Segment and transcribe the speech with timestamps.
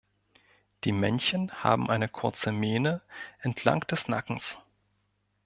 [0.83, 3.01] Die Männchen haben eine kurze Mähne
[3.39, 4.57] entlang des Nackens.